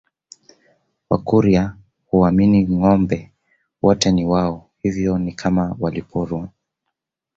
[1.09, 1.75] Wakurya
[2.07, 3.31] huamini ngombe
[3.81, 6.49] wote ni wao hivyo ni kama waliporwa